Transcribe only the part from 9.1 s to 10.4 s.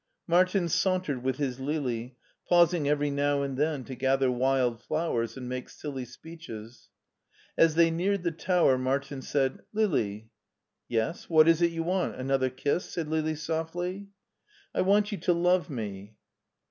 said:" Lili."